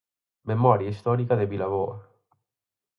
[0.51, 1.95] Memoria histórica de Vilaboa.